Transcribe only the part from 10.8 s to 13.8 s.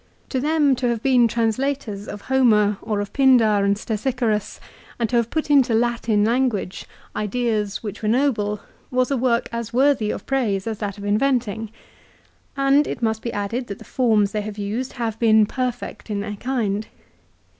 of inventing. And it must be added that